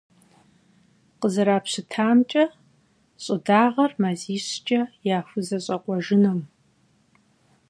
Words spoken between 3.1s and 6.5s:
щӀы дагъэр мазищкӀэ яхузэщӀэкъуэжынум.